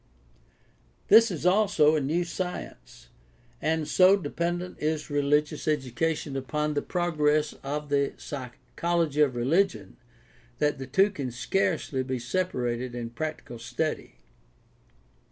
This 1.09 1.29
is 1.29 1.45
also 1.45 1.95
a 1.95 2.01
new 2.01 2.23
science, 2.23 3.09
and 3.61 3.87
so 3.87 4.15
depend 4.17 4.63
ent 4.63 4.79
is 4.79 5.11
religious 5.11 5.67
education 5.67 6.35
upon 6.35 6.73
the 6.73 6.81
progress 6.81 7.53
of 7.61 7.89
the 7.89 8.13
psychology* 8.17 9.21
of 9.21 9.35
religion 9.35 9.97
that 10.57 10.79
the 10.79 10.87
two 10.87 11.11
can 11.11 11.29
scarcely 11.29 12.01
be 12.01 12.17
separated 12.17 12.95
in 12.95 13.11
practical 13.11 13.59
study. 13.59 14.15